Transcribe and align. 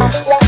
Yeah. 0.00 0.39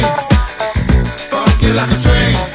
train. 0.00 0.04
Funky 1.30 1.72
like 1.72 1.90
a 1.90 2.00
train. 2.00 2.51